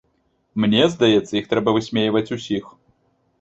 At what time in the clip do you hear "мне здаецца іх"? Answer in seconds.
0.63-1.45